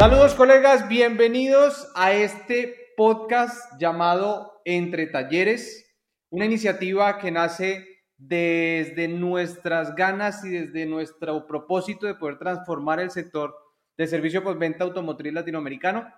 [0.00, 5.94] Saludos colegas, bienvenidos a este podcast llamado Entre Talleres,
[6.30, 7.86] una iniciativa que nace
[8.16, 13.54] desde nuestras ganas y desde nuestro propósito de poder transformar el sector
[13.98, 16.10] de servicio postventa automotriz latinoamericano.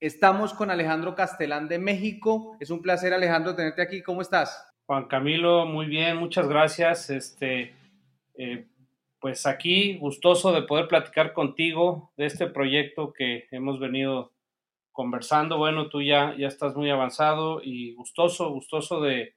[0.00, 2.56] Estamos con Alejandro Castelán de México.
[2.60, 4.02] Es un placer, Alejandro, tenerte aquí.
[4.02, 4.72] ¿Cómo estás?
[4.86, 7.10] Juan Camilo, muy bien, muchas gracias.
[7.10, 7.74] Este,
[8.38, 8.71] eh,
[9.22, 14.32] pues aquí gustoso de poder platicar contigo de este proyecto que hemos venido
[14.90, 15.58] conversando.
[15.58, 19.36] Bueno, tú ya, ya estás muy avanzado y gustoso, gustoso de,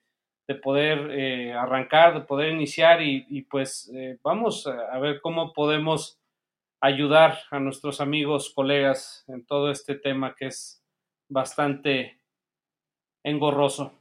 [0.64, 6.20] poder eh, arrancar, de poder iniciar y, pues eh, vamos a ver cómo podemos
[6.82, 10.84] ayudar a nuestros amigos, colegas en todo este tema que es
[11.30, 12.20] bastante
[13.24, 13.94] engorroso.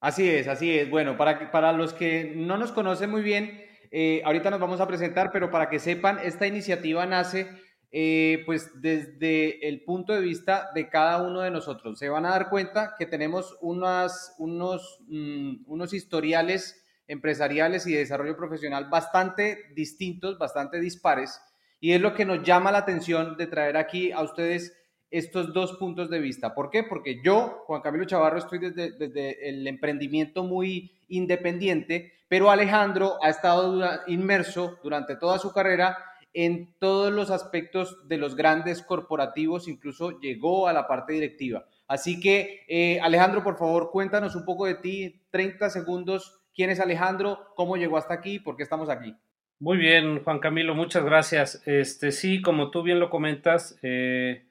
[0.00, 0.88] Así es, así es.
[0.88, 3.65] Bueno, para, para los que no nos conocen muy bien,
[3.98, 7.48] eh, ahorita nos vamos a presentar, pero para que sepan, esta iniciativa nace
[7.90, 11.98] eh, pues desde el punto de vista de cada uno de nosotros.
[11.98, 18.00] Se van a dar cuenta que tenemos unas, unos, mm, unos historiales empresariales y de
[18.00, 21.40] desarrollo profesional bastante distintos, bastante dispares,
[21.80, 24.76] y es lo que nos llama la atención de traer aquí a ustedes
[25.10, 26.54] estos dos puntos de vista.
[26.54, 26.82] ¿Por qué?
[26.82, 33.28] Porque yo, Juan Camilo Chavarro, estoy desde, desde el emprendimiento muy independiente, pero Alejandro ha
[33.28, 35.96] estado inmerso durante toda su carrera
[36.38, 41.64] en todos los aspectos de los grandes corporativos, incluso llegó a la parte directiva.
[41.88, 46.78] Así que, eh, Alejandro, por favor, cuéntanos un poco de ti, 30 segundos, quién es
[46.78, 49.14] Alejandro, cómo llegó hasta aquí, por qué estamos aquí.
[49.58, 51.62] Muy bien, Juan Camilo, muchas gracias.
[51.64, 54.44] Este, sí, como tú bien lo comentas, eh,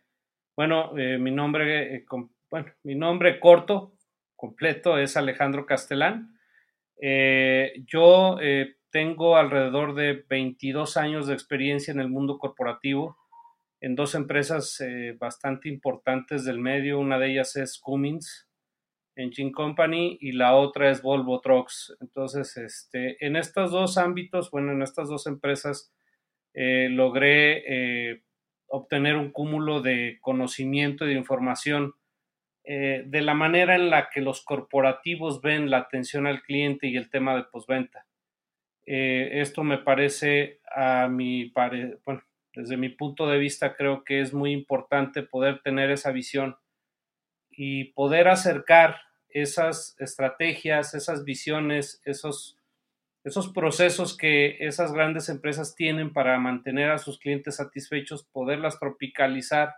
[0.55, 2.03] bueno, eh, mi nombre,
[2.49, 3.93] bueno, mi nombre corto,
[4.35, 6.34] completo, es Alejandro Castelán.
[7.01, 13.17] Eh, yo eh, tengo alrededor de 22 años de experiencia en el mundo corporativo
[13.81, 16.99] en dos empresas eh, bastante importantes del medio.
[16.99, 18.47] Una de ellas es Cummins
[19.15, 21.95] Engine Company y la otra es Volvo Trucks.
[22.01, 25.91] Entonces, este, en estos dos ámbitos, bueno, en estas dos empresas,
[26.53, 28.23] logré
[28.67, 31.93] obtener un cúmulo de conocimiento y de información
[32.67, 36.97] eh, de la manera en la que los corporativos ven la atención al cliente y
[36.97, 38.07] el tema de postventa.
[38.87, 41.51] Eh, esto me parece, a mi
[42.55, 46.57] desde mi punto de vista, creo que es muy importante poder tener esa visión
[47.51, 48.97] y poder acercar
[49.29, 52.57] esas estrategias, esas visiones, esos,
[53.23, 59.75] esos procesos que esas grandes empresas tienen para mantener a sus clientes satisfechos, poderlas tropicalizar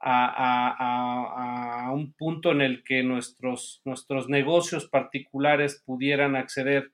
[0.00, 6.92] a, un punto en el que nuestros, nuestros negocios particulares pudieran acceder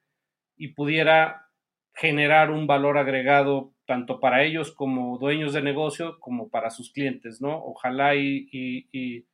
[0.57, 1.49] y pudiera
[1.95, 7.41] generar un valor agregado tanto para ellos como dueños de negocio como para sus clientes,
[7.41, 7.57] ¿no?
[7.65, 9.25] Ojalá y, y,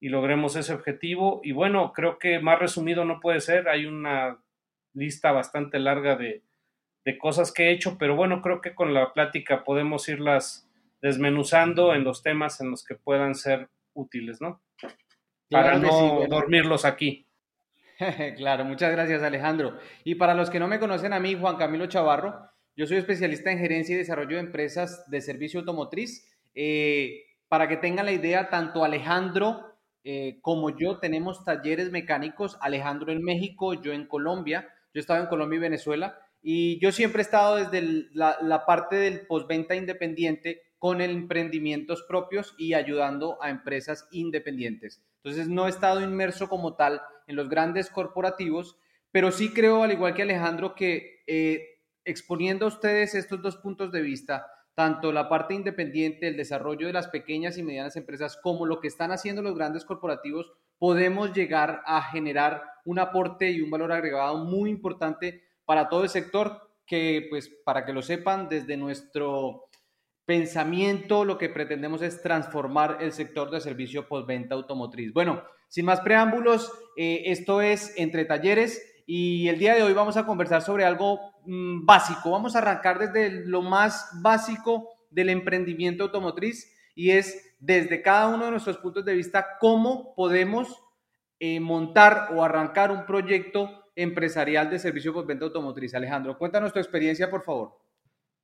[0.00, 1.40] logremos ese objetivo.
[1.42, 3.68] Y bueno, creo que más resumido no puede ser.
[3.68, 4.38] Hay una
[4.94, 6.44] lista bastante larga de,
[7.04, 10.65] de cosas que he hecho, pero bueno, creo que con la plática podemos irlas
[11.06, 14.60] desmenuzando en los temas en los que puedan ser útiles, ¿no?
[15.48, 17.28] Para no dormirlos aquí.
[18.36, 19.78] claro, muchas gracias Alejandro.
[20.02, 23.52] Y para los que no me conocen a mí, Juan Camilo Chavarro, yo soy especialista
[23.52, 26.28] en gerencia y desarrollo de empresas de servicio automotriz.
[26.56, 33.12] Eh, para que tengan la idea, tanto Alejandro eh, como yo tenemos talleres mecánicos, Alejandro
[33.12, 37.20] en México, yo en Colombia, yo he estado en Colombia y Venezuela, y yo siempre
[37.20, 43.50] he estado desde la, la parte del postventa independiente con emprendimientos propios y ayudando a
[43.50, 45.02] empresas independientes.
[45.16, 48.78] Entonces no he estado inmerso como tal en los grandes corporativos,
[49.10, 53.90] pero sí creo, al igual que Alejandro, que eh, exponiendo a ustedes estos dos puntos
[53.90, 58.64] de vista, tanto la parte independiente, el desarrollo de las pequeñas y medianas empresas, como
[58.64, 63.72] lo que están haciendo los grandes corporativos, podemos llegar a generar un aporte y un
[63.72, 68.76] valor agregado muy importante para todo el sector, que pues para que lo sepan, desde
[68.76, 69.65] nuestro
[70.26, 75.12] pensamiento, lo que pretendemos es transformar el sector de servicio postventa automotriz.
[75.12, 80.16] Bueno, sin más preámbulos, eh, esto es Entre Talleres y el día de hoy vamos
[80.16, 82.32] a conversar sobre algo mm, básico.
[82.32, 88.46] Vamos a arrancar desde lo más básico del emprendimiento automotriz y es desde cada uno
[88.46, 90.82] de nuestros puntos de vista cómo podemos
[91.38, 95.94] eh, montar o arrancar un proyecto empresarial de servicio postventa automotriz.
[95.94, 97.85] Alejandro, cuéntanos tu experiencia, por favor.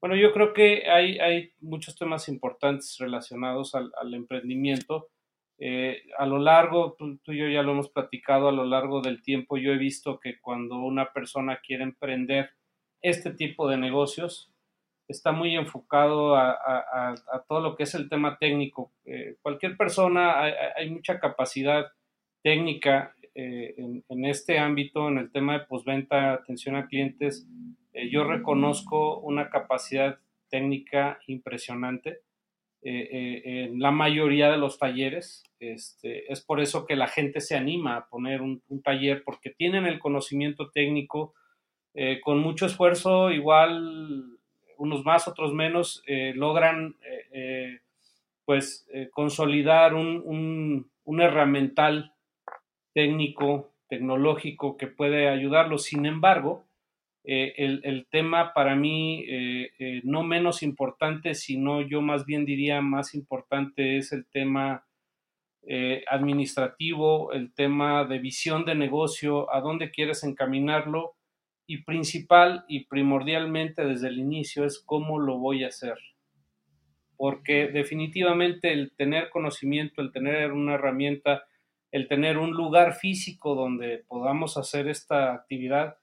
[0.02, 5.10] Bueno, yo creo que hay, muchos temas importantes relacionados al, emprendimiento.
[5.58, 9.22] Eh, a lo largo, tú, y yo ya lo hemos platicado, a lo largo del
[9.22, 12.50] tiempo yo he visto que cuando una persona quiere emprender
[13.00, 14.52] este tipo de negocios,
[15.06, 17.14] está muy enfocado a,
[17.48, 18.92] todo lo que es el tema técnico.
[19.04, 20.42] Eh, cualquier persona,
[20.74, 21.92] hay, mucha capacidad
[22.42, 23.76] técnica eh,
[24.08, 27.46] en, este ámbito, en el tema de postventa, atención a clientes.
[27.92, 30.18] Eh, yo reconozco una capacidad
[30.48, 32.20] técnica impresionante
[32.84, 35.44] en la mayoría de los talleres.
[35.60, 39.50] Este, es por eso que la gente se anima a poner un, un taller, porque
[39.50, 41.32] tienen el conocimiento técnico.
[42.24, 44.40] con mucho esfuerzo, igual
[44.82, 47.80] unos más, otros menos, eh, logran eh, eh,
[48.44, 52.12] pues consolidar un, un, herramental
[52.92, 55.84] técnico, tecnológico que puede ayudarlos.
[55.84, 56.64] Sin embargo,
[57.24, 59.24] el, tema para mí
[60.02, 64.86] no menos importante, sino yo más bien diría más importante es el tema
[66.10, 71.14] administrativo, el tema de visión de negocio, a dónde quieres encaminarlo
[71.66, 75.96] y principal y primordialmente desde el inicio es cómo lo voy a hacer.
[77.16, 81.44] Porque definitivamente el tener conocimiento, el tener una herramienta,
[81.90, 85.96] el tener un lugar físico donde podamos hacer esta actividad,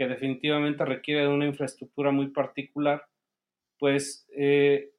[0.00, 3.04] que definitivamente requiere de una infraestructura muy particular,
[3.78, 4.92] pues eh,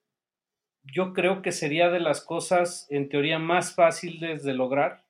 [0.83, 5.03] yo creo que sería de las cosas en teoría más fáciles de lograr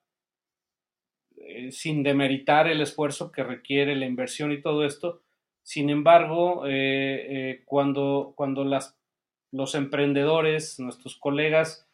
[1.35, 5.23] eh, sin demeritar el esfuerzo que requiere la inversión y todo esto.
[5.61, 11.85] Sin embargo, eh, cuando, cuando los emprendedores, nuestros colegas,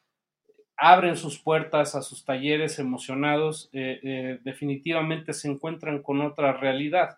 [0.77, 7.17] abren sus puertas a sus talleres emocionados, definitivamente se encuentran con otra realidad,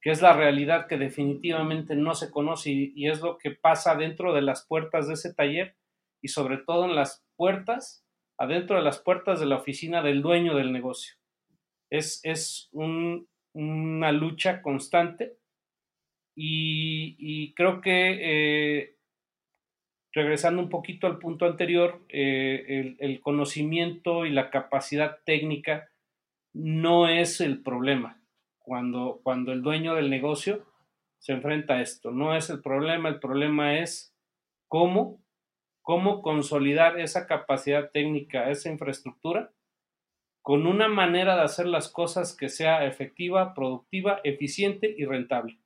[0.00, 4.32] que es la realidad que definitivamente no se conoce y, es lo que pasa dentro
[4.32, 5.76] de las puertas de ese taller
[6.22, 8.04] y sobre todo en las puertas,
[8.38, 11.14] adentro de las puertas de la oficina del dueño del negocio.
[11.90, 12.70] Es,
[13.54, 15.38] una lucha constante
[16.36, 18.96] y, creo que eh,
[20.12, 25.90] regresando un poquito al punto anterior, eh, el, conocimiento y la capacidad técnica
[26.52, 28.17] no es el problema
[28.68, 30.64] cuando, cuando el dueño del negocio
[31.18, 32.12] se enfrenta a esto.
[32.12, 34.14] No es el problema, el problema es
[34.68, 35.20] cómo,
[35.82, 39.50] cómo consolidar esa capacidad técnica, esa infraestructura
[40.48, 45.58] con una manera de hacer las cosas que sea efectiva, productiva, eficiente y rentable.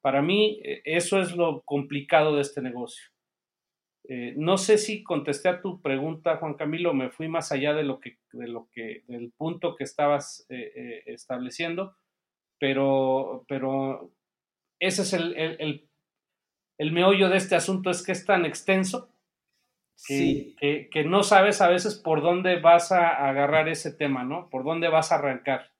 [0.00, 3.10] Para mí, eh, eso es lo complicado de este negocio.
[4.08, 7.82] Eh, no sé si contesté a tu pregunta, Juan Camilo, me fui más allá de
[7.82, 11.94] lo que, de lo que, del punto que estabas eh, estableciendo,
[12.58, 14.10] pero, pero
[14.78, 15.88] ese es el, el,
[16.78, 19.10] el meollo de este asunto, es que es tan extenso
[19.96, 20.56] sí.
[20.58, 24.48] que, no sabes a veces por dónde vas a agarrar ese tema, ¿no?
[24.50, 25.72] Por dónde vas a arrancar.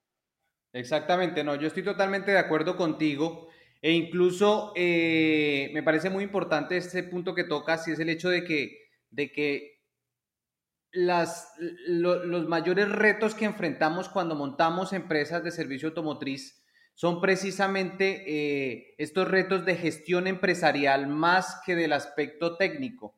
[0.72, 3.48] Exactamente, no, yo estoy totalmente de acuerdo contigo
[3.80, 8.28] e incluso eh, me parece muy importante este punto que tocas y es el hecho
[8.28, 9.80] de que, de que
[10.92, 16.65] las, los mayores retos que enfrentamos cuando montamos empresas de servicio automotriz
[16.96, 23.14] son precisamente eh, estos retos de gestión empresarial más que del aspecto técnico.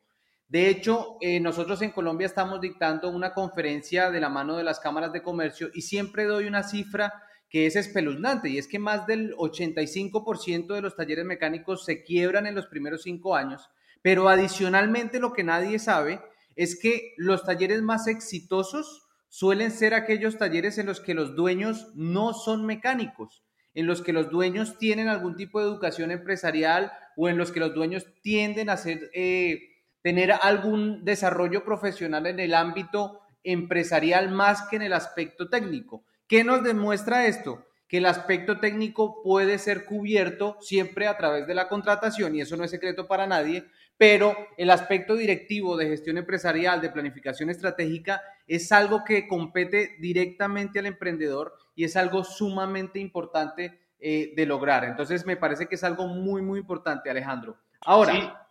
[0.48, 4.80] De hecho, eh, nosotros en Colombia estamos dictando una conferencia de la mano de las
[4.80, 9.06] cámaras de comercio y siempre doy una cifra que es espeluznante y es que más
[9.06, 13.70] del 85% de los talleres mecánicos se quiebran en los primeros cinco años,
[14.02, 16.20] pero adicionalmente lo que nadie sabe
[16.56, 21.92] es que los talleres más exitosos suelen ser aquellos talleres en los que los dueños
[21.94, 23.44] no son mecánicos,
[23.75, 27.60] en los que los dueños tienen algún tipo de educación empresarial o en los que
[27.60, 29.10] los dueños tienden a ser...
[29.14, 36.04] Eh, tener algún desarrollo profesional en el ámbito empresarial más que en el aspecto técnico.
[36.26, 37.66] ¿Qué nos demuestra esto?
[37.88, 42.56] Que el aspecto técnico puede ser cubierto siempre a través de la contratación, y eso
[42.56, 43.64] no es secreto para nadie,
[43.96, 50.78] pero el aspecto directivo de gestión empresarial, de planificación estratégica, es algo que compete directamente
[50.78, 54.82] al emprendedor y es algo sumamente importante eh, de lograr.
[54.82, 57.56] Entonces, me parece que es algo muy, muy importante, Alejandro.
[57.82, 58.49] Ahora,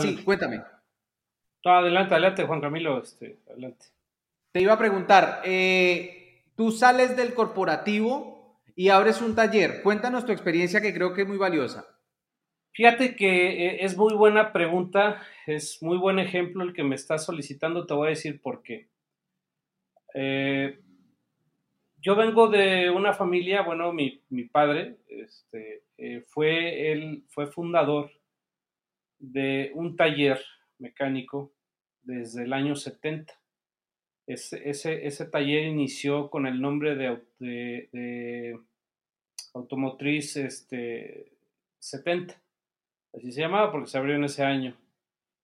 [0.00, 0.62] Sí, cuéntame.
[1.64, 3.86] adelante, adelante, Juan Camilo, este, adelante.
[4.52, 9.82] Te iba a preguntar, eh, tú sales del corporativo y abres un taller.
[9.82, 11.84] Cuéntanos tu experiencia que creo que es muy valiosa.
[12.74, 17.24] Fíjate que eh, es muy buena pregunta, es muy buen ejemplo el que me estás
[17.24, 18.88] solicitando, te voy a decir por qué.
[20.14, 20.78] Eh,
[22.06, 24.22] yo vengo de una familia, bueno, mi,
[24.52, 25.82] padre este,
[26.28, 28.12] fue, él fue fundador
[29.18, 30.40] de un taller
[30.78, 31.52] mecánico
[32.02, 33.34] desde el año 70.
[34.28, 38.56] Ese, ese, taller inició con el nombre de,
[39.52, 41.32] Automotriz este,
[41.80, 42.40] 70.
[43.14, 44.76] así se llamaba porque se abrió en ese año.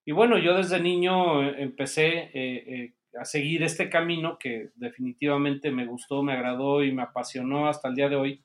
[0.05, 5.85] Y bueno, yo desde niño eh, empecé eh, a seguir este camino que definitivamente me
[5.85, 8.43] gustó, me agradó y me apasionó hasta el día de hoy.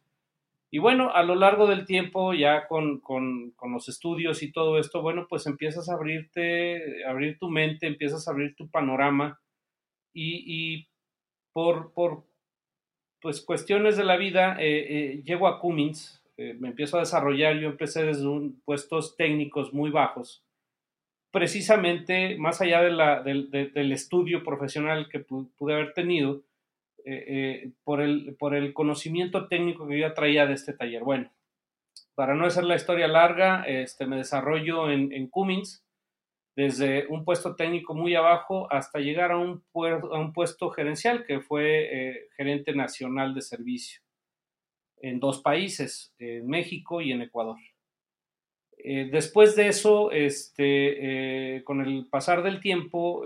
[0.70, 4.78] Y bueno, a lo largo del tiempo, ya con, con, con, los estudios y todo
[4.78, 9.40] esto, bueno, pues empiezas a abrirte, abrir tu mente, empiezas a abrir tu panorama
[10.12, 10.88] y, y
[11.54, 12.24] por, por,
[13.20, 17.56] pues cuestiones de la vida, eh, eh, llego a Cummins, eh, me empiezo a desarrollar,
[17.58, 20.44] yo empecé desde un, puestos técnicos muy bajos,
[21.30, 26.42] precisamente más allá de la, del, del estudio profesional que pude haber tenido,
[27.04, 31.02] eh, eh, por, el, por el conocimiento técnico que yo traía de este taller.
[31.04, 31.30] Bueno,
[32.14, 35.84] para no hacer la historia larga, este, me desarrollo en, en Cummins,
[36.56, 41.40] desde un puesto técnico muy abajo hasta llegar a un, a un puesto gerencial, que
[41.40, 44.02] fue eh, gerente nacional de servicio
[45.00, 47.56] en dos países, en México y en Ecuador.
[48.84, 53.24] Después de eso, este, con el pasar del tiempo,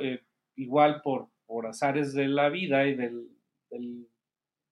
[0.56, 3.28] igual por, por azares de la vida y del,
[3.70, 4.06] el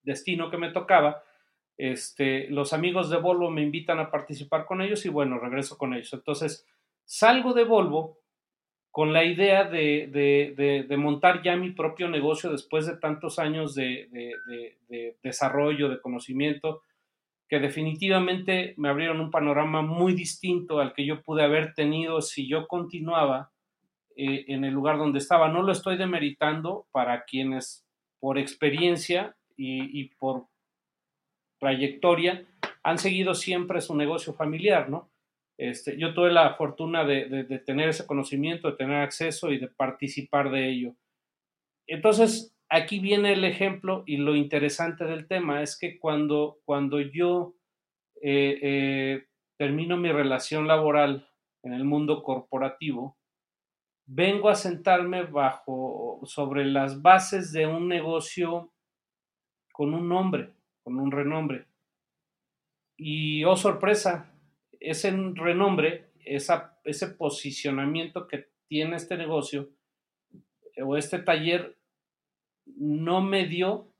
[0.03, 1.23] destino que me tocaba,
[1.77, 5.93] este, los amigos de Volvo me invitan a participar con ellos y bueno, regreso con
[5.93, 6.13] ellos.
[6.13, 6.67] Entonces,
[7.05, 8.19] salgo de Volvo
[8.91, 14.37] con la idea de, montar ya mi propio negocio después de tantos años de,
[15.23, 16.83] desarrollo, de conocimiento,
[17.51, 22.47] que definitivamente me abrieron un panorama muy distinto al que yo pude haber tenido si
[22.47, 23.51] yo continuaba
[24.15, 25.49] eh, en el lugar donde estaba.
[25.49, 27.85] No lo estoy demeritando para quienes
[28.21, 30.47] por experiencia y, por
[31.59, 32.47] trayectoria,
[32.83, 35.11] han seguido siempre su negocio familiar, ¿no?
[35.57, 40.51] Este, yo tuve la fortuna de, tener ese conocimiento, de tener acceso y de participar
[40.51, 40.95] de ello.
[41.85, 47.53] Entonces, aquí viene el ejemplo y lo interesante del tema es que cuando, cuando yo
[48.21, 51.29] eh, eh, termino mi relación laboral
[51.63, 53.17] en el mundo corporativo,
[54.05, 58.71] vengo a sentarme bajo sobre las bases de un negocio
[59.73, 61.67] con un nombre, con un renombre.
[62.95, 64.33] Y oh sorpresa,
[64.79, 69.69] ese renombre, esa, ese posicionamiento que tiene este negocio
[70.81, 71.80] o este taller
[72.65, 73.93] no me dio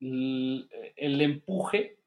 [0.00, 0.68] el,
[1.20, 1.98] empuje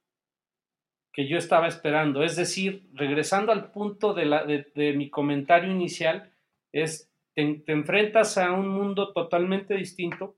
[1.11, 2.23] que yo estaba esperando.
[2.23, 6.33] Es decir, regresando al punto de, la, de mi comentario inicial,
[6.71, 10.35] es, te, enfrentas a un mundo totalmente distinto,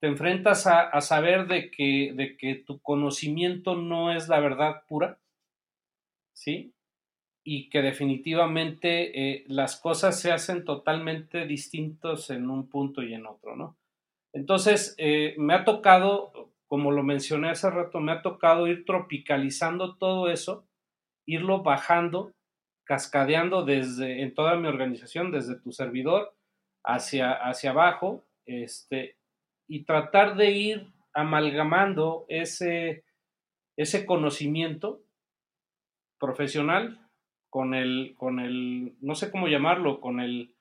[0.00, 5.18] te enfrentas a, saber de que, de que, tu conocimiento no es la verdad pura,
[6.32, 6.72] ¿sí?
[7.42, 13.26] Y que definitivamente eh, las cosas se hacen totalmente distintos en un punto y en
[13.26, 13.76] otro, ¿no?
[14.32, 19.96] Entonces, eh, me ha tocado, como lo mencioné hace rato, me ha tocado ir tropicalizando
[19.96, 20.66] todo eso,
[21.26, 22.32] irlo bajando
[22.90, 26.34] cascadeando desde en toda mi organización, desde tu servidor
[26.82, 29.16] hacia, hacia abajo, este,
[29.68, 33.04] y tratar de ir amalgamando ese,
[33.76, 35.04] ese conocimiento
[36.18, 37.08] profesional
[37.50, 40.54] con el, con el, no sé cómo llamarlo, con el,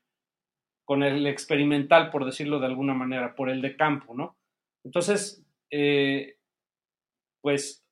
[0.84, 4.36] con el experimental, por decirlo de alguna manera, por el de campo, ¿no?
[4.84, 6.38] Entonces, eh,
[7.42, 7.86] pues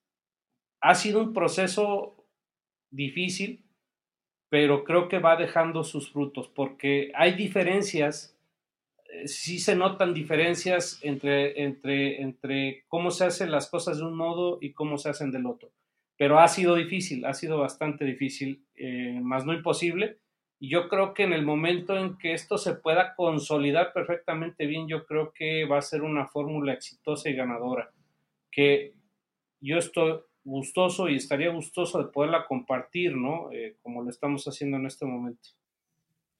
[0.81, 2.25] ha sido un proceso
[2.89, 3.63] difícil,
[4.49, 8.35] pero creo que va dejando sus frutos porque hay diferencias,
[9.13, 14.15] eh, sí se notan diferencias entre, entre, entre cómo se hacen las cosas de un
[14.15, 15.69] modo y cómo se hacen del otro.
[16.17, 20.19] Pero ha sido difícil, ha sido bastante difícil, eh, más no imposible.
[20.59, 24.87] Y yo creo que en el momento en que esto se pueda consolidar perfectamente bien,
[24.87, 27.91] yo creo que va a ser una fórmula exitosa y ganadora.
[28.51, 28.93] Que
[29.61, 33.51] yo estoy, gustoso y estaría gustoso de poderla compartir, ¿no?
[33.51, 35.49] Eh, como lo estamos haciendo en este momento.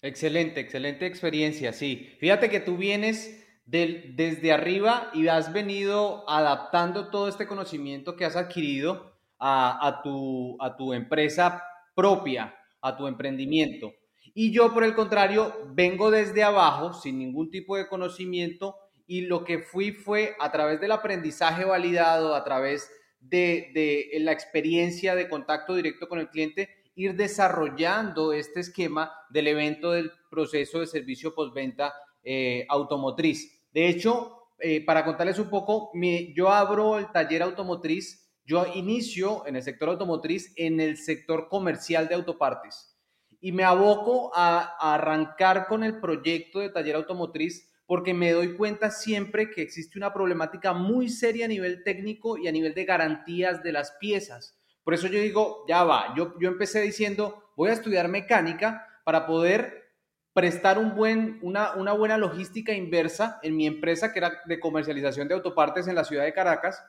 [0.01, 2.15] Excelente, excelente experiencia, sí.
[2.19, 8.23] Fíjate que tú vienes del, desde arriba y has venido adaptando todo este conocimiento que
[8.23, 11.63] has adquirido a, tu, a tu empresa
[11.95, 13.93] propia, a tu emprendimiento.
[14.33, 18.75] Y yo, por el contrario, vengo desde abajo, sin ningún tipo de conocimiento,
[19.07, 22.89] y lo que fui fue a través del aprendizaje validado, a través
[23.19, 29.91] de, la experiencia de contacto directo con el cliente, ir desarrollando este esquema del evento
[29.91, 33.65] del proceso de servicio postventa eh, automotriz.
[33.71, 35.91] De hecho, eh, para contarles un poco,
[36.35, 42.07] yo abro el taller automotriz, yo inicio en el sector automotriz en el sector comercial
[42.07, 42.97] de autopartes
[43.41, 48.89] y me aboco a arrancar con el proyecto de taller automotriz porque me doy cuenta
[48.89, 53.61] siempre que existe una problemática muy seria a nivel técnico y a nivel de garantías
[53.63, 54.57] de las piezas.
[54.83, 59.91] Por eso yo digo, ya va, yo, empecé diciendo, voy a estudiar mecánica para poder
[60.33, 65.95] prestar una buena logística inversa en mi empresa, que era de comercialización de autopartes en
[65.95, 66.83] la ciudad de Caracas,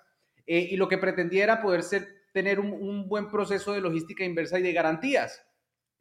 [0.50, 4.58] eh, y lo que pretendía era poder ser, tener un, buen proceso de logística inversa
[4.58, 5.44] y de garantías.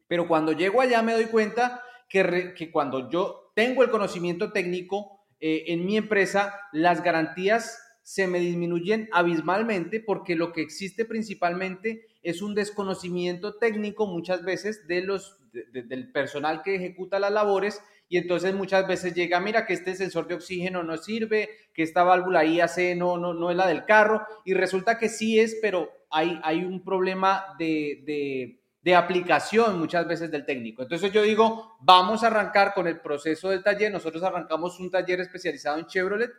[0.06, 5.20] Pero cuando llego allá me doy cuenta que, que cuando yo tengo el conocimiento técnico
[5.38, 12.06] eh, en mi empresa, las garantías se me disminuyen abismalmente porque lo que existe principalmente
[12.22, 18.16] es un desconocimiento técnico muchas veces de los, del personal que ejecuta las labores y
[18.16, 22.44] entonces muchas veces llega, mira que este sensor de oxígeno no sirve, que esta válvula
[22.44, 26.40] IAC no, no, no es la del carro y resulta que sí es, pero hay,
[26.42, 30.82] hay un problema de, de, de aplicación muchas veces del técnico.
[30.82, 35.20] Entonces yo digo, vamos a arrancar con el proceso del taller, nosotros arrancamos un taller
[35.20, 36.30] especializado en Chevrolet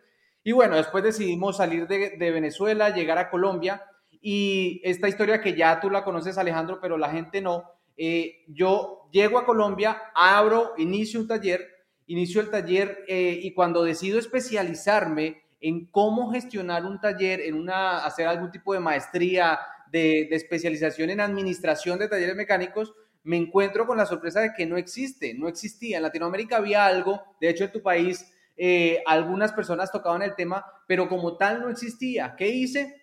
[0.44, 3.84] y bueno, después decidimos salir de, Venezuela, llegar a Colombia.
[4.22, 7.66] Y esta historia que ya tú la conoces Alejandro, pero la gente no,
[8.02, 11.68] eh, yo llego a Colombia, abro, inicio un taller,
[12.08, 18.06] inicio el taller eh, y cuando decido especializarme en cómo gestionar un taller, en una,
[18.06, 19.60] hacer algún tipo de maestría,
[19.92, 24.78] de, especialización en administración de talleres mecánicos, me encuentro con la sorpresa de que no
[24.78, 25.98] existe, no existía.
[25.98, 30.66] En Latinoamérica había algo, de hecho en tu país eh, algunas personas tocaban el tema,
[30.88, 32.36] pero como tal no existía.
[32.38, 33.02] ¿Qué hice?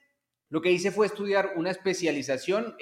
[0.49, 2.77] Lo que hice fue estudiar una especialización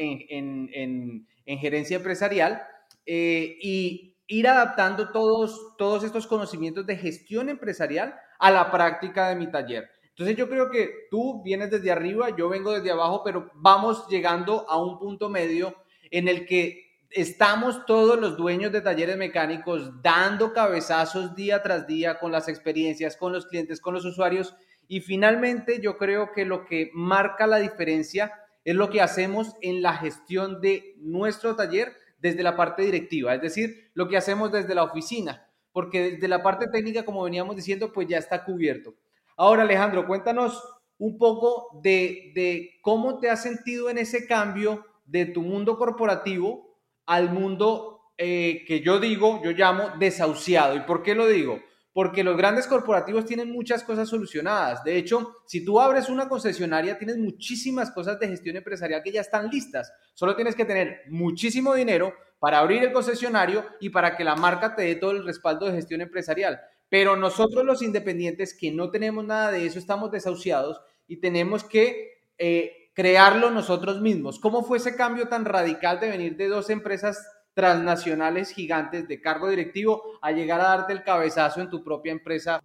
[1.47, 2.63] en, gerencia empresarial
[3.07, 9.37] eh, y ir adaptando todos, todos estos conocimientos de gestión empresarial a la práctica de
[9.37, 9.91] mi taller.
[10.09, 14.65] Entonces yo creo que tú vienes desde arriba, yo vengo desde abajo, pero vamos llegando
[14.69, 15.75] a un punto medio
[16.11, 22.19] en el que estamos todos los dueños de talleres mecánicos dando cabezazos día tras día
[22.19, 24.55] con las experiencias, con los clientes, con los usuarios.
[24.87, 28.33] Y finalmente yo creo que lo que marca la diferencia
[28.64, 33.42] es lo que hacemos en la gestión de nuestro taller desde la parte directiva, es
[33.42, 37.93] decir, lo que hacemos desde la oficina, porque desde la parte técnica, como veníamos diciendo,
[37.93, 38.95] pues ya está cubierto.
[39.36, 40.62] Ahora, Alejandro, cuéntanos
[40.97, 46.78] un poco de, de cómo te has sentido en ese cambio de tu mundo corporativo
[47.04, 50.76] al mundo eh, que yo digo, yo llamo desahuciado.
[50.76, 51.60] ¿Y por qué lo digo?
[51.95, 54.85] Porque los grandes corporativos tienen muchas cosas solucionadas.
[54.85, 59.23] De hecho, si tú abres una concesionaria, tienes muchísimas cosas de gestión empresarial que ya
[59.23, 59.91] están listas.
[60.13, 64.75] Solo tienes que tener muchísimo dinero para abrir el concesionario y para que la marca
[64.75, 66.61] te dé todo el respaldo de gestión empresarial.
[66.91, 72.23] Pero nosotros los independientes que no tenemos nada de eso, estamos desahuciados y tenemos que
[72.37, 74.39] eh, crearlo nosotros mismos.
[74.39, 79.49] ¿Cómo fue ese cambio tan radical de venir de dos empresas transnacionales gigantes de cargo
[79.49, 82.60] directivo a llegar a darte el cabezazo en tu propia empresa?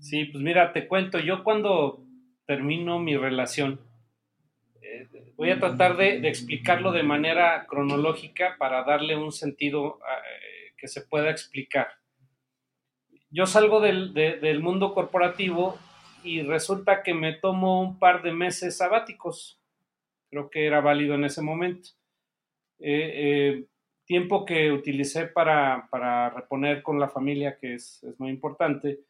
[0.00, 2.02] Sí, pues mira, te cuento, yo cuando
[2.46, 3.78] termino mi relación,
[4.80, 10.88] eh, voy a tratar de, explicarlo de manera cronológica para darle un sentido eh, que
[10.88, 11.88] se pueda explicar.
[13.30, 15.78] Yo salgo del, del mundo corporativo
[16.24, 19.60] y resulta que me tomo un par de meses sabáticos.
[20.30, 21.90] Creo que era válido en ese momento.
[22.80, 23.64] Eh, eh,
[24.06, 25.88] tiempo que utilicé para,
[26.34, 29.00] reponer con la familia, que es, muy importante.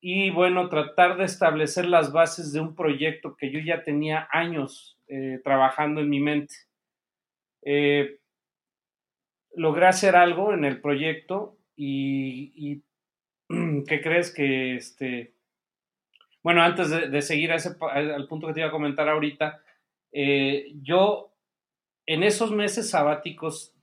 [0.00, 4.98] Y bueno, tratar de establecer las bases de un proyecto que yo ya tenía años
[5.08, 6.54] eh, trabajando en mi mente.
[9.54, 12.82] logré hacer algo en el proyecto y, y
[13.86, 15.34] ¿qué crees que este,
[16.42, 19.60] bueno, antes de, seguir a ese, al punto que te iba a comentar ahorita,
[20.12, 21.29] eh, yo
[22.06, 23.74] en esos meses sabáticos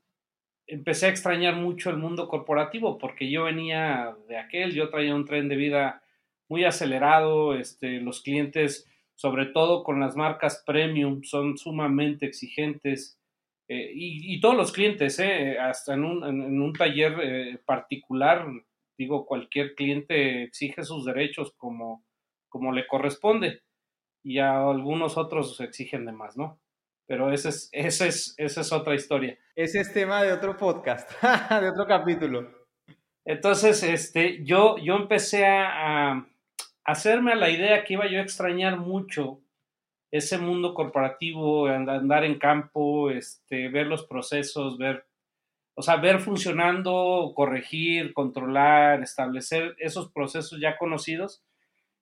[0.66, 5.26] empecé a extrañar mucho el mundo corporativo porque yo venía de aquel, yo traía un
[5.26, 6.04] tren de vida
[6.50, 13.20] muy acelerado, este, los clientes, sobre todo con las marcas premium, son sumamente exigentes.
[13.70, 18.48] Eh, y, todos los clientes, eh, hasta en un, taller particular,
[18.98, 22.08] digo, cualquier cliente exige sus derechos como
[22.50, 23.62] como le corresponde
[24.24, 26.60] y a algunos otros exigen de más, ¿no?
[27.08, 29.38] Pero ese es, ese es, esa es otra historia.
[29.56, 31.10] Ese es tema de otro podcast,
[31.62, 32.52] de otro capítulo.
[33.24, 36.28] Entonces, este, yo, yo empecé a,
[36.84, 39.40] hacerme a la idea que iba yo a extrañar mucho
[40.12, 45.06] ese mundo corporativo, andar en campo, este, ver los procesos, ver,
[45.76, 51.42] o sea, ver funcionando, corregir, controlar, establecer esos procesos ya conocidos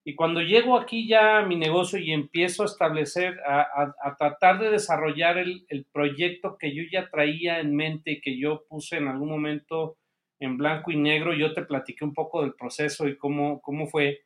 [0.07, 4.69] y cuando llego aquí ya a mi negocio y empiezo a establecer, a, tratar de
[4.69, 9.29] desarrollar el, proyecto que yo ya traía en mente y que yo puse en algún
[9.29, 9.97] momento
[10.39, 14.19] en blanco y negro, yo te platiqué un poco del proceso y cómo, cómo fue,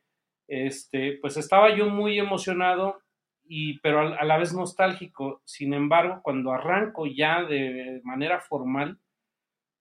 [0.48, 3.00] este, pues estaba yo muy emocionado
[3.42, 5.40] y, pero a, la vez nostálgico.
[5.46, 8.98] Sin embargo, cuando arranco ya de manera formal,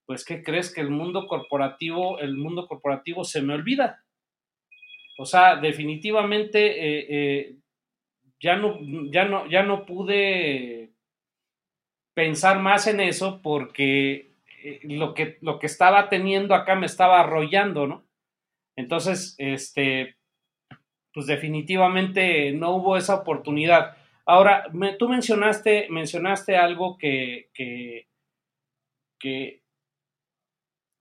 [0.05, 4.05] pues ¿qué crees que el mundo corporativo, el mundo corporativo se me olvida?
[5.21, 7.55] O sea, definitivamente eh, eh,
[8.39, 8.79] ya, no,
[9.11, 10.93] ya, no, ya no pude
[12.13, 14.31] pensar más en eso porque
[14.63, 18.05] eh, lo, que, lo que estaba teniendo acá me estaba arrollando, ¿no?
[18.77, 20.15] Entonces, este,
[21.13, 23.97] pues definitivamente no hubo esa oportunidad.
[24.25, 28.07] Ahora, tú mencionaste, mencionaste algo que, que,
[29.19, 29.63] que,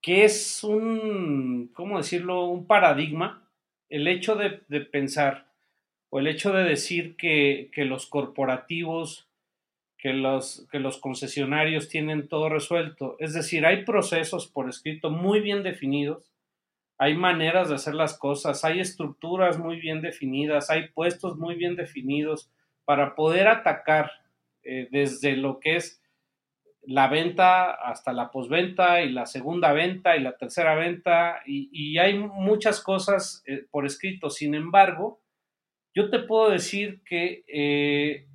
[0.03, 3.48] es un, ¿cómo decirlo?, un paradigma.
[3.89, 5.47] El hecho de, pensar
[6.09, 9.27] o el hecho de decir que, que los corporativos,
[9.97, 13.15] que los, que los concesionarios tienen todo resuelto.
[13.19, 16.29] Es decir, hay procesos por escrito muy bien definidos
[17.01, 21.77] hay maneras de hacer las cosas, hay estructuras muy bien definidas, hay puestos muy bien
[21.77, 22.51] definidos
[22.83, 24.11] para poder atacar
[24.63, 26.01] eh, desde lo que es
[26.89, 32.17] la venta hasta la posventa y la segunda venta y la tercera venta y, hay
[32.17, 34.31] muchas cosas eh, por escrito.
[34.31, 35.21] Sin embargo,
[35.93, 38.27] yo te puedo decir que, eh,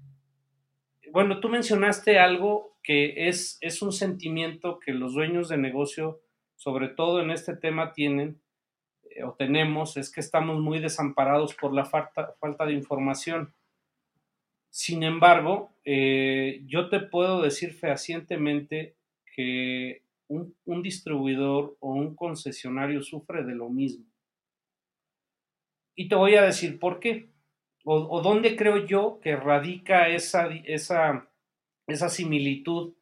[1.11, 6.21] bueno, tú mencionaste algo que es, es un sentimiento que los dueños de negocio,
[6.55, 8.41] sobre todo en este tema, tienen,
[9.25, 13.53] o tenemos es que estamos muy desamparados por la falta, falta de información.
[14.75, 18.97] Sin embargo, eh, yo te puedo decir fehacientemente
[19.37, 24.05] que un, distribuidor o un concesionario sufre de lo mismo.
[25.95, 27.29] Y te voy a decir por qué,
[27.85, 31.31] o, o dónde creo yo que radica esa, esa,
[31.87, 32.95] esa similitud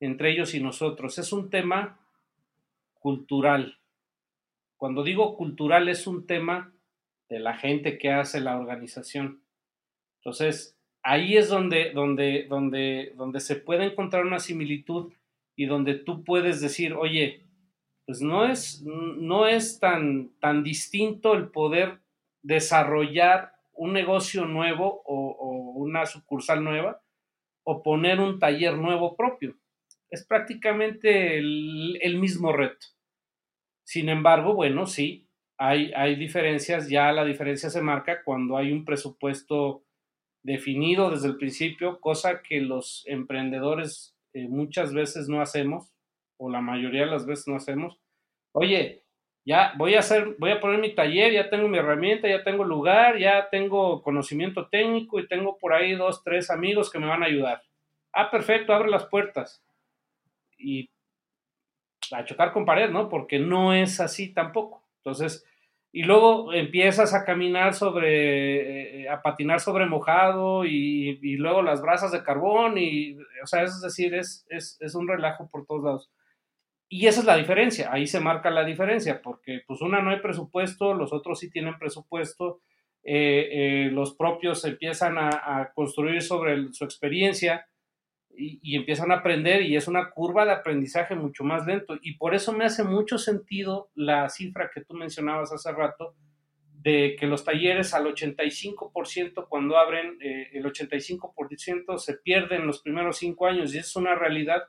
[0.00, 1.18] entre ellos y nosotros.
[1.18, 2.00] Es un tema
[2.94, 3.78] cultural.
[4.78, 6.72] Cuando digo cultural es un tema
[7.28, 9.42] de la gente que hace la organización.
[10.20, 10.77] Entonces,
[11.08, 15.10] ahí es donde, donde, donde, donde se puede encontrar una similitud
[15.56, 17.46] y donde tú puedes decir, oye,
[18.06, 22.00] pues no es, no es tan, tan distinto el poder
[22.42, 27.00] desarrollar un negocio nuevo o, una sucursal nueva
[27.64, 29.56] o poner un taller nuevo propio.
[30.10, 32.86] Es prácticamente el mismo reto.
[33.82, 38.84] Sin embargo, bueno, sí, hay, hay diferencias, ya la diferencia se marca cuando hay un
[38.84, 39.84] presupuesto
[40.42, 45.92] definido desde el principio, cosa que los emprendedores eh, muchas veces no hacemos,
[46.36, 47.98] o la mayoría de las veces no hacemos.
[48.52, 49.02] Oye,
[49.44, 52.64] ya voy a hacer, voy a poner mi taller, ya tengo mi herramienta, ya tengo
[52.64, 57.22] lugar, ya tengo conocimiento técnico y tengo por ahí dos, tres amigos que me van
[57.22, 57.62] a ayudar.
[58.12, 59.64] Ah, perfecto, abre las puertas.
[60.58, 60.90] Y
[62.12, 63.08] a chocar con pared, ¿no?
[63.08, 64.82] Porque no es así tampoco.
[64.98, 65.47] Entonces,
[65.90, 72.12] y luego empiezas a caminar sobre, eh, a patinar sobre mojado y, luego las brasas
[72.12, 76.10] de carbón y, o sea, es decir, es, es, un relajo por todos lados.
[76.90, 80.20] Y esa es la diferencia, ahí se marca la diferencia, porque pues una no hay
[80.20, 82.60] presupuesto, los otros sí tienen presupuesto,
[83.04, 87.66] eh, eh, los propios empiezan a, a construir sobre su experiencia,
[88.38, 91.98] y, empiezan a aprender y es una curva de aprendizaje mucho más lento.
[92.00, 96.14] Y por eso me hace mucho sentido la cifra que tú mencionabas hace rato
[96.80, 103.18] de que los talleres al 85% cuando abren, eh, el 85% se pierden los primeros
[103.18, 104.62] cinco años y es una realidad.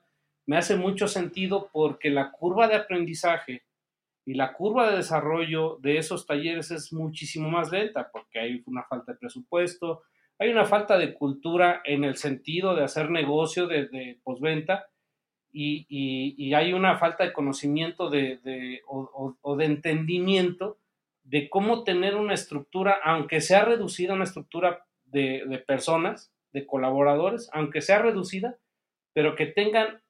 [0.46, 3.64] Me hace mucho sentido porque la curva de aprendizaje
[4.26, 8.84] y la curva de desarrollo de esos talleres es muchísimo más lenta porque hay una
[8.84, 10.02] falta de presupuesto,
[10.40, 14.88] hay una falta de cultura en el sentido de hacer negocio de, posventa
[15.52, 20.80] y, hay una falta de conocimiento de, o, de entendimiento
[21.24, 27.82] de cómo tener una estructura, aunque sea reducida, una estructura de, personas, de colaboradores, aunque
[27.82, 28.58] sea reducida,
[29.14, 30.02] pero que tengan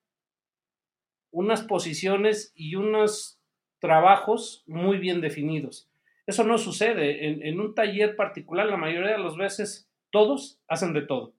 [1.32, 3.42] unas posiciones y unos
[3.80, 5.90] trabajos muy bien definidos.
[6.28, 7.28] Eso no sucede.
[7.28, 11.34] En, en un taller particular, la mayoría de las veces todos hacen de todo.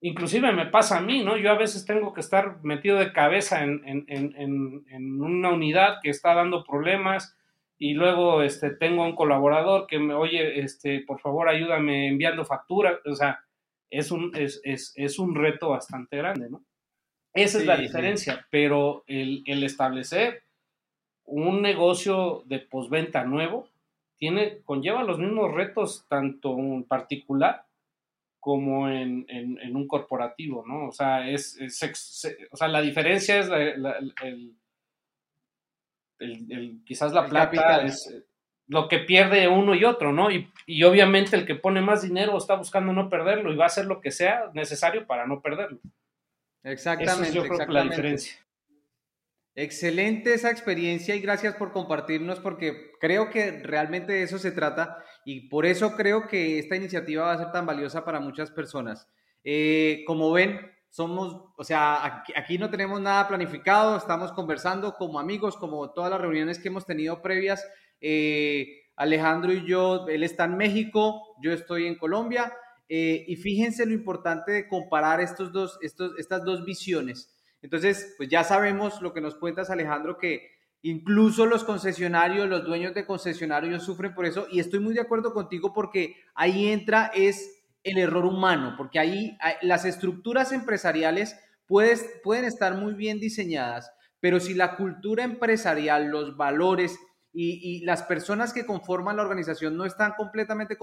[0.00, 1.36] Inclusive me pasa a mí, ¿no?
[1.36, 6.64] Yo a veces tengo que estar metido de cabeza en, una unidad que está dando
[6.64, 7.36] problemas
[7.78, 13.00] y luego este, tengo un colaborador que me, oye, este, por favor ayúdame enviando factura.
[13.06, 13.40] O sea,
[13.90, 16.64] es un, es, un reto bastante grande, ¿no?
[17.34, 20.42] Esa es la diferencia, pero el, el, establecer
[21.24, 23.68] un negocio de posventa nuevo
[24.16, 27.67] tiene, conlleva los mismos retos, tanto en particular
[28.40, 29.26] como en,
[29.74, 30.88] un corporativo, ¿no?
[30.88, 31.58] O sea, es,
[32.50, 33.48] o sea, la diferencia es
[36.20, 38.24] el, quizás la plata es,
[38.68, 40.30] lo que pierde uno y otro, ¿no?
[40.30, 43.86] Y, obviamente el que pone más dinero está buscando no perderlo y va a hacer
[43.86, 45.80] lo que sea necesario para no perderlo.
[46.62, 47.32] Exactamente.
[47.32, 48.38] yo creo la diferencia.
[49.54, 55.02] Excelente esa experiencia y gracias por compartirnos porque creo que realmente de eso se trata
[55.28, 59.06] y por eso creo que esta iniciativa va a ser tan valiosa para muchas personas.
[59.44, 65.58] Eh, como ven, somos, o sea, aquí, no tenemos nada planificado, estamos conversando como amigos,
[65.58, 67.62] como todas las reuniones que hemos tenido previas.
[68.00, 72.50] Eh, Alejandro y yo, él está en México, yo estoy en Colombia
[72.88, 78.28] eh, y fíjense lo importante de comparar estos dos, estos, estas dos visiones entonces, pues
[78.28, 83.82] ya sabemos lo que nos cuentas, Alejandro, que incluso los concesionarios, los dueños de concesionarios
[83.82, 88.24] sufren por eso y estoy muy de acuerdo contigo porque ahí entra es el error
[88.24, 95.24] humano, porque ahí las estructuras empresariales pueden estar muy bien diseñadas, pero si la cultura
[95.24, 96.98] empresarial, los valores
[97.32, 100.76] y, y, las personas que conforman la organización no están completamente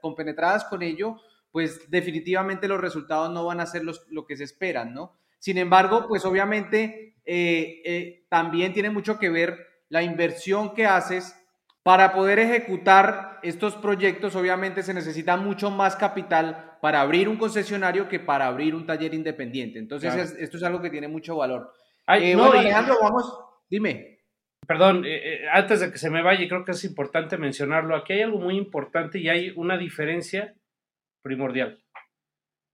[0.00, 1.16] compenetradas con ello,
[1.52, 5.16] pues definitivamente los resultados no van a ser los, lo que se esperan, ¿no?
[5.38, 11.34] Sin embargo, pues obviamente eh, eh, también tiene mucho que ver la inversión que haces
[11.82, 14.34] para poder ejecutar estos proyectos.
[14.34, 19.14] Obviamente se necesita mucho más capital para abrir un concesionario que para abrir un taller
[19.14, 19.78] independiente.
[19.78, 21.72] Entonces, esto es algo que tiene mucho valor.
[22.08, 24.20] Eh, no, Alejandro, vamos, dime.
[24.66, 25.04] Perdón,
[25.52, 27.94] antes de que se me vaya, creo que es importante mencionarlo.
[27.94, 30.54] Aquí hay algo muy importante y hay una diferencia
[31.22, 31.80] primordial.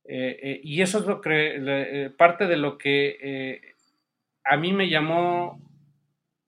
[0.04, 3.71] Eh, eh, y eso es lo que, eh, parte de lo que
[4.44, 5.60] a mí me llamó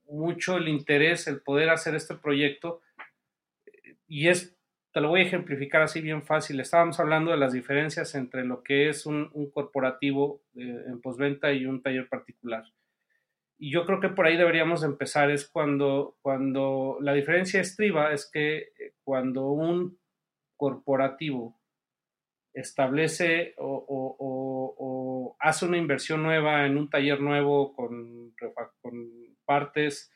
[0.07, 2.81] mucho el interés, el poder hacer este proyecto.
[4.07, 4.57] Y es,
[4.93, 6.61] te lo voy a ejemplificar así bien fácil.
[6.61, 11.83] Estábamos hablando de las diferencias entre lo que es un, corporativo en postventa y un
[11.83, 12.65] taller particular.
[13.59, 18.29] Y yo creo que por ahí deberíamos empezar, es cuando, cuando la diferencia estriba, es
[18.31, 18.73] que
[19.05, 19.99] cuando un
[20.57, 21.59] corporativo
[22.53, 23.87] establece o,
[25.45, 28.35] hace una inversión nueva en un taller nuevo con,
[29.45, 30.11] partes,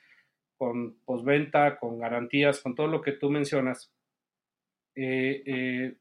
[0.56, 3.92] con postventa, con garantías, con todo lo que tú mencionas.
[4.96, 5.96] Eh, eh,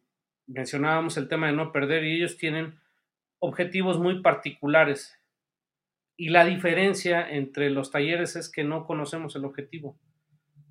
[0.48, 2.80] mencionábamos el tema de no perder y ellos tienen
[3.40, 5.20] objetivos muy particulares.
[6.16, 10.00] Y la diferencia entre los talleres es que no conocemos el objetivo.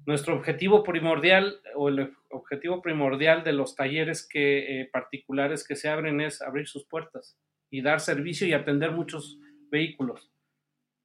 [0.06, 5.90] Nuestro objetivo primordial o el objetivo primordial de los talleres que, eh, particulares que se
[5.90, 7.36] abren es abrir sus puertas
[7.76, 9.38] y dar servicio y atender muchos
[9.70, 10.30] vehículos.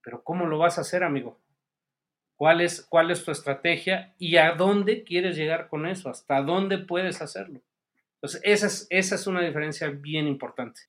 [0.01, 1.37] Pero ¿cómo lo vas a hacer, amigo?
[2.37, 6.09] ¿Cuál es, cuál es tu estrategia y a dónde quieres llegar con eso?
[6.09, 7.61] ¿Hasta dónde puedes hacerlo?
[8.15, 10.79] Entonces, esa es, esa es una diferencia bien importante.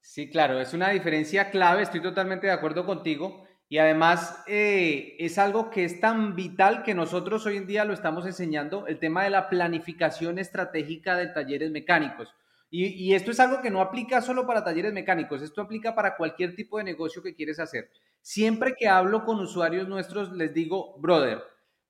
[0.00, 3.46] Sí, claro, es una diferencia clave, estoy totalmente de acuerdo contigo.
[3.70, 7.94] Y además eh, es algo que es tan vital que nosotros hoy en día lo
[7.94, 12.34] estamos enseñando, el tema de la planificación estratégica de talleres mecánicos.
[12.72, 16.54] Y, esto es algo que no aplica solo para talleres mecánicos, esto aplica para cualquier
[16.54, 17.90] tipo de negocio que quieres hacer.
[18.22, 21.42] Siempre que hablo con usuarios nuestros, les digo, brother,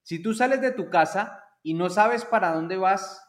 [0.02, 3.22] si tú sales de tu casa y no sabes para dónde vas,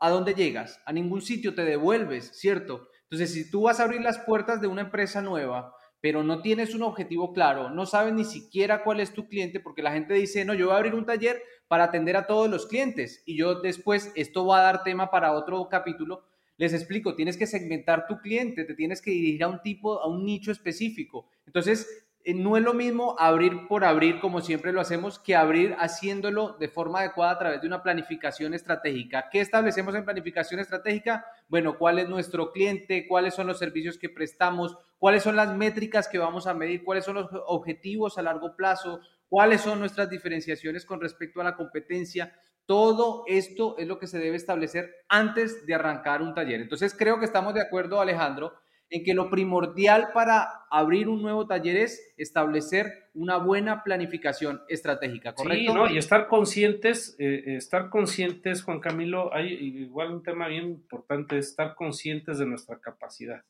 [0.00, 2.88] a dónde llegas, a ningún sitio te devuelves, ¿cierto?
[3.04, 6.74] Entonces, si tú vas a abrir las puertas de una empresa nueva, pero no tienes
[6.74, 10.44] un objetivo claro, no sabes ni siquiera cuál es tu cliente, porque la gente dice,
[10.44, 13.60] no, yo voy a abrir un taller para atender a todos los clientes y yo
[13.60, 16.24] después, esto va a dar tema para otro capítulo,
[16.56, 20.08] les explico, tienes que segmentar tu cliente, te tienes que dirigir a un tipo, a
[20.08, 21.28] un nicho específico.
[21.46, 25.76] Entonces, eh, no es lo mismo abrir por abrir, como siempre lo hacemos, que abrir
[25.78, 29.28] haciéndolo de forma adecuada a través de una planificación estratégica.
[29.30, 31.24] ¿Qué establecemos en planificación estratégica?
[31.48, 33.06] Bueno, ¿cuál es nuestro cliente?
[33.06, 34.76] ¿Cuáles son los servicios que prestamos?
[34.98, 36.84] ¿Cuáles son las métricas que vamos a medir?
[36.84, 39.00] ¿Cuáles son los objetivos a largo plazo?
[39.28, 42.34] ¿Cuáles son nuestras diferenciaciones con respecto a la competencia?
[42.66, 46.60] Todo esto es lo que se debe establecer antes de arrancar un taller.
[46.60, 48.52] Entonces, creo que estamos de acuerdo, Alejandro,
[48.90, 55.34] en que lo primordial para abrir un nuevo taller es establecer una buena planificación estratégica,
[55.34, 55.72] ¿correcto?
[55.72, 55.90] Sí, ¿no?
[55.90, 61.38] y estar conscientes, eh, eh, estar conscientes, Juan Camilo, hay igual un tema bien importante,
[61.38, 63.42] estar conscientes de nuestra capacidad.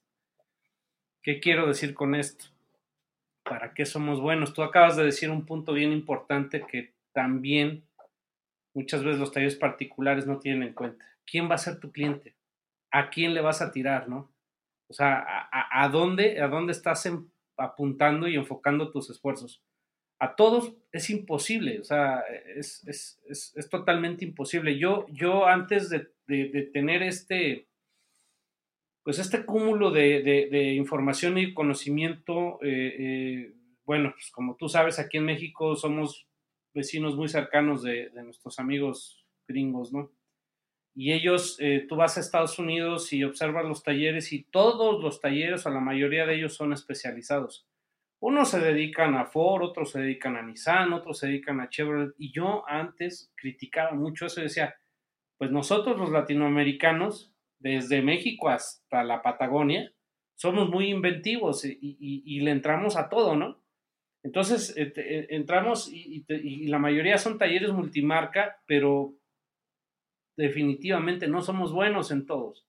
[1.23, 2.47] ¿Qué quiero decir con esto?
[3.43, 4.55] ¿Para qué somos buenos?
[4.55, 7.85] Tú acabas de decir un punto bien importante que también
[8.75, 11.05] muchas veces los talleres particulares no tienen en cuenta.
[11.25, 12.35] ¿Quién va a ser tu cliente?
[12.91, 14.33] ¿A quién le vas a tirar, no?
[14.89, 17.11] O sea, ¿a, dónde, a dónde estás
[17.59, 19.63] apuntando y enfocando tus esfuerzos?
[20.19, 22.25] A todos es imposible, o sea,
[22.57, 24.79] es, totalmente imposible.
[24.79, 26.09] Yo, yo antes de,
[26.73, 27.68] tener este,
[29.09, 33.55] pues este cúmulo de, información y conocimiento, eh, eh,
[33.87, 36.29] bueno, pues como tú sabes, aquí en México somos
[36.75, 40.13] vecinos muy cercanos de, nuestros amigos gringos, ¿no?
[40.95, 45.23] Y ellos, eh, tú vas a Estados Unidos y observas los talleres y todos los
[45.23, 47.67] talleres, o la mayoría de ellos son especializados.
[48.21, 52.13] Unos se dedican a Ford, otros se dedican a Nissan, otros se dedican a Chevrolet.
[52.19, 54.77] Y yo antes criticaba mucho eso y decía,
[55.39, 59.93] pues nosotros los latinoamericanos, desde México hasta la Patagonia,
[60.35, 63.61] somos muy inventivos y, le entramos a todo, ¿no?
[64.23, 66.25] Entonces, eh, eh, entramos y,
[66.69, 69.15] la mayoría son talleres multimarca, pero
[70.37, 72.67] definitivamente no somos buenos en todos.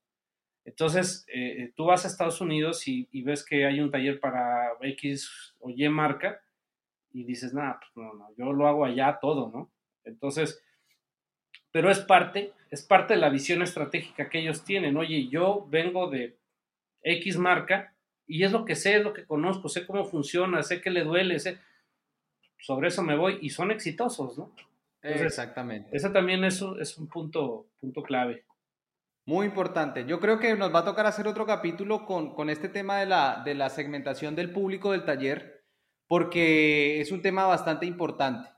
[0.64, 5.54] Entonces, eh, tú vas a Estados Unidos y, ves que hay un taller para X
[5.60, 6.42] o Y marca
[7.12, 9.70] y dices, nada, pues no, no, yo lo hago allá todo, ¿no?
[10.04, 10.62] Entonces,
[11.70, 14.96] pero es parte, es parte de la visión estratégica que ellos tienen.
[14.96, 16.38] Oye, yo vengo de
[17.02, 17.94] X marca
[18.26, 21.02] y es lo que sé, es lo que conozco, sé cómo funciona, sé que le
[21.02, 21.58] duele, sé,
[22.58, 24.52] sobre eso me voy y son exitosos, ¿no?
[25.02, 25.96] Exactamente.
[25.96, 28.44] Ese también es, es un punto, punto clave.
[29.26, 30.04] Muy importante.
[30.06, 33.06] Yo creo que nos va a tocar hacer otro capítulo con, con este tema de
[33.06, 35.64] la, de la segmentación del público del taller,
[36.06, 38.48] porque es un tema bastante importante.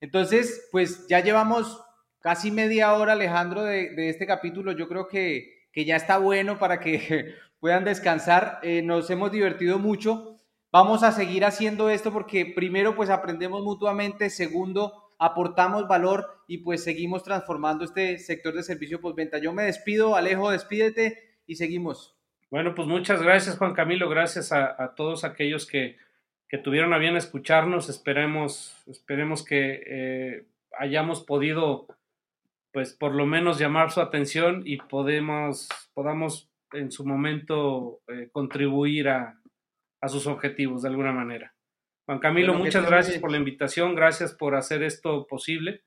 [0.00, 1.82] Entonces, pues ya llevamos
[2.26, 4.72] casi media hora, Alejandro, de, de este capítulo.
[4.72, 8.58] Yo creo que, que, ya está bueno para que puedan descansar.
[8.64, 10.36] Eh, nos hemos divertido mucho.
[10.72, 14.28] Vamos a seguir haciendo esto porque primero, pues aprendemos mutuamente.
[14.28, 19.38] Segundo, aportamos valor y pues seguimos transformando este sector de servicio postventa.
[19.38, 22.18] Yo me despido, Alejo, despídete y seguimos.
[22.50, 24.08] Bueno, pues muchas gracias, Juan Camilo.
[24.08, 25.96] Gracias a, todos aquellos que,
[26.48, 27.88] que, tuvieron a bien escucharnos.
[27.88, 31.86] Esperemos, esperemos que eh, hayamos podido
[32.76, 39.08] pues por lo menos llamar su atención y podemos, podamos en su momento eh, contribuir
[39.08, 39.40] a,
[40.08, 41.54] sus objetivos de alguna manera.
[42.04, 45.84] Juan Camilo, muchas gracias por la invitación, gracias por hacer esto posible.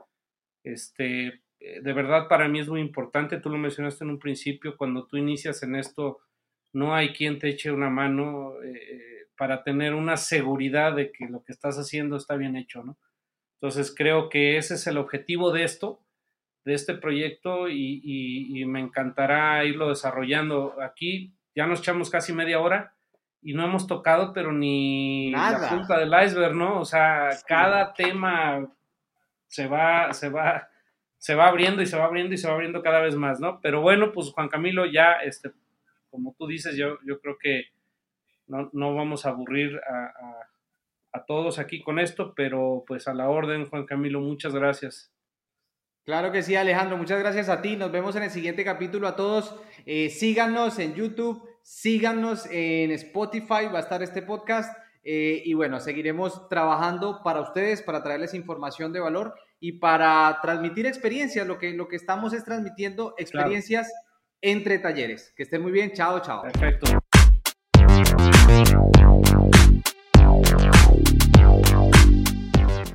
[0.63, 4.75] Este, eh, de verdad para mí es muy importante, tú lo mencionaste en un principio,
[4.75, 6.21] cuando tú inicias en esto,
[6.73, 11.43] no hay quien te eche una mano eh, para tener una seguridad de que lo
[11.43, 12.97] que estás haciendo está bien hecho, ¿no?
[13.61, 16.01] Entonces creo que ese es el objetivo de esto,
[16.65, 20.75] de este proyecto y, me encantará irlo desarrollando.
[20.81, 22.93] Aquí ya nos echamos casi media hora
[23.41, 26.79] y no hemos tocado, pero ni la punta del iceberg, ¿no?
[26.79, 28.69] O sea, cada tema
[29.47, 30.69] se va, se va,
[31.17, 33.59] se va abriendo y se va abriendo y se va abriendo cada vez más, ¿no?
[33.61, 35.51] Pero bueno, pues Juan Camilo, ya, este,
[36.09, 37.65] como tú dices, yo, yo creo que
[38.47, 40.11] no, vamos a aburrir a,
[41.11, 45.11] a todos aquí con esto, pero pues a la orden, Juan Camilo, muchas gracias.
[46.09, 46.97] Claro que sí, Alejandro.
[46.97, 47.75] Muchas gracias a ti.
[47.75, 49.53] Nos vemos en el siguiente capítulo a todos.
[49.85, 54.75] Eh, síganos en YouTube, síganos en Spotify, va a estar este podcast.
[55.03, 60.87] Eh, y bueno, seguiremos trabajando para ustedes, para traerles información de valor y para transmitir
[60.87, 61.45] experiencias.
[61.45, 63.93] Lo que, lo que estamos es transmitiendo experiencias
[64.41, 65.31] entre talleres.
[65.37, 65.91] Que estén muy bien.
[65.93, 66.41] Chao, chao.
[66.41, 66.87] Perfecto.